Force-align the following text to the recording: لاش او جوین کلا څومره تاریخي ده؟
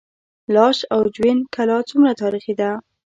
لاش 0.55 0.77
او 0.93 1.01
جوین 1.15 1.39
کلا 1.55 1.77
څومره 1.89 2.11
تاریخي 2.21 2.53
ده؟ 2.59 2.69